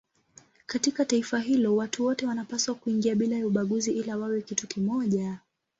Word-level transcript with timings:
Katika 0.65 1.05
taifa 1.05 1.39
hilo 1.39 1.75
watu 1.75 2.05
wote 2.05 2.25
wanapaswa 2.25 2.75
kuingia 2.75 3.15
bila 3.15 3.35
ya 3.35 3.47
ubaguzi 3.47 3.91
ili 3.91 4.09
wawe 4.13 4.41
kitu 4.41 4.67
kimoja. 4.67 5.39